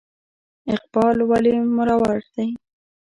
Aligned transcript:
اقبال 0.75 1.17
ولې 1.29 1.53
مرور 1.75 2.19
دی؟ 2.33 2.47